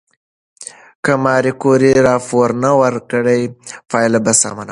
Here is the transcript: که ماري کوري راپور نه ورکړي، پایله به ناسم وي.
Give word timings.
که 1.03 1.13
ماري 1.23 1.51
کوري 1.61 1.91
راپور 2.07 2.49
نه 2.63 2.71
ورکړي، 2.81 3.41
پایله 3.91 4.19
به 4.25 4.31
ناسم 4.33 4.51
وي. 4.55 4.59